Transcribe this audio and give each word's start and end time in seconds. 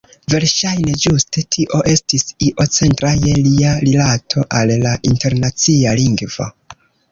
Verŝajne 0.33 0.93
ĝuste 1.03 1.43
tio 1.55 1.81
estis 1.91 2.25
io 2.47 2.67
centra 2.79 3.13
je 3.27 3.35
lia 3.49 3.75
rilato 3.85 4.47
al 4.63 4.75
la 4.87 4.97
internacia 5.13 5.97
lingvo. 6.03 6.53